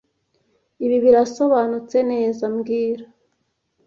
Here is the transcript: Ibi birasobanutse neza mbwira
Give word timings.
Ibi 0.85 0.97
birasobanutse 1.05 1.97
neza 2.11 2.43
mbwira 2.53 3.05